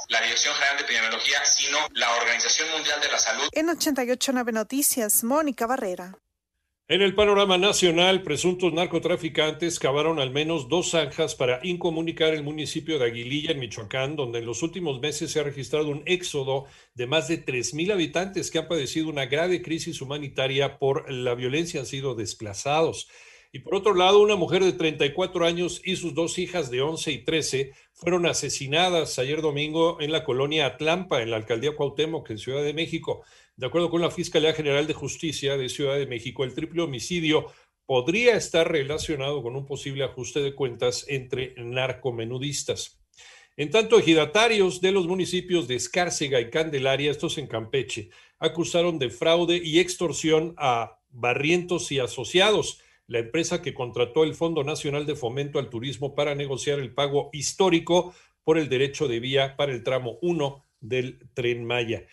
[0.09, 3.49] la Dirección General de Epidemiología, sino la Organización Mundial de la Salud.
[3.53, 6.19] En 889 Noticias, Mónica Barrera.
[6.91, 12.99] En el panorama nacional, presuntos narcotraficantes cavaron al menos dos zanjas para incomunicar el municipio
[12.99, 17.06] de Aguililla, en Michoacán, donde en los últimos meses se ha registrado un éxodo de
[17.06, 21.87] más de 3.000 habitantes que han padecido una grave crisis humanitaria por la violencia, han
[21.87, 23.09] sido desplazados.
[23.50, 27.12] Y por otro lado, una mujer de 34 años y sus dos hijas de 11
[27.12, 32.38] y 13 fueron asesinadas ayer domingo en la colonia Atlampa, en la alcaldía Cuauhtémoc, en
[32.38, 33.22] Ciudad de México.
[33.56, 37.47] De acuerdo con la Fiscalía General de Justicia de Ciudad de México, el triple homicidio
[37.87, 43.00] podría estar relacionado con un posible ajuste de cuentas entre narcomenudistas.
[43.56, 49.08] En tanto, ejidatarios de los municipios de Escárcega y Candelaria, estos en Campeche, acusaron de
[49.08, 55.16] fraude y extorsión a Barrientos y asociados la empresa que contrató el Fondo Nacional de
[55.16, 58.14] Fomento al Turismo para negociar el pago histórico
[58.44, 62.06] por el derecho de vía para el tramo 1 del tren Maya.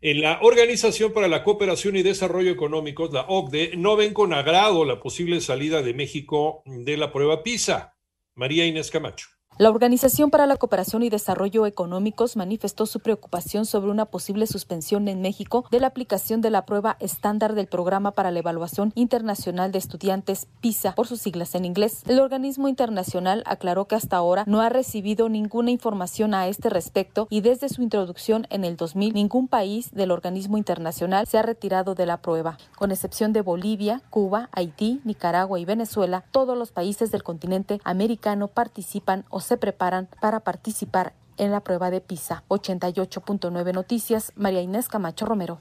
[0.00, 4.84] En la Organización para la Cooperación y Desarrollo Económicos, la OCDE, no ven con agrado
[4.84, 7.96] la posible salida de México de la prueba PISA.
[8.34, 9.35] María Inés Camacho.
[9.58, 15.08] La Organización para la Cooperación y Desarrollo Económicos manifestó su preocupación sobre una posible suspensión
[15.08, 19.72] en México de la aplicación de la prueba estándar del Programa para la Evaluación Internacional
[19.72, 22.02] de Estudiantes PISA, por sus siglas en inglés.
[22.06, 27.26] El organismo internacional aclaró que hasta ahora no ha recibido ninguna información a este respecto
[27.30, 31.94] y desde su introducción en el 2000 ningún país del organismo internacional se ha retirado
[31.94, 32.58] de la prueba.
[32.76, 38.48] Con excepción de Bolivia, Cuba, Haití, Nicaragua y Venezuela, todos los países del continente americano
[38.48, 42.44] participan o se preparan para participar en la prueba de PISA.
[42.48, 45.60] 88.9 Noticias, María Inés Camacho Romero.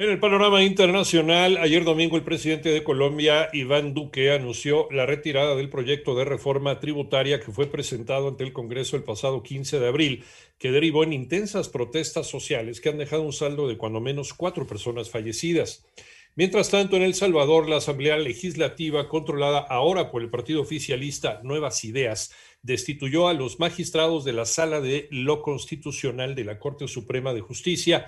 [0.00, 5.56] En el panorama internacional, ayer domingo el presidente de Colombia, Iván Duque, anunció la retirada
[5.56, 9.88] del proyecto de reforma tributaria que fue presentado ante el Congreso el pasado 15 de
[9.88, 10.24] abril,
[10.56, 14.68] que derivó en intensas protestas sociales que han dejado un saldo de cuando menos cuatro
[14.68, 15.84] personas fallecidas.
[16.36, 21.84] Mientras tanto, en El Salvador, la Asamblea Legislativa, controlada ahora por el partido oficialista Nuevas
[21.84, 22.32] Ideas,
[22.62, 27.40] destituyó a los magistrados de la Sala de lo Constitucional de la Corte Suprema de
[27.40, 28.06] Justicia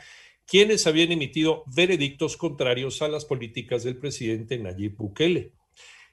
[0.50, 5.52] quienes habían emitido veredictos contrarios a las políticas del presidente Nayib Bukele.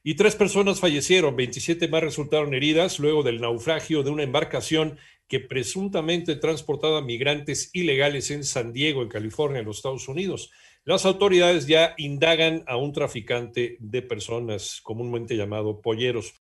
[0.04, 5.40] Y tres personas fallecieron, 27 más resultaron heridas luego del naufragio de una embarcación que
[5.40, 10.52] presuntamente transportaba migrantes ilegales en San Diego, en California, en los Estados Unidos.
[10.86, 16.36] Las autoridades ya indagan a un traficante de personas comúnmente llamado polleros.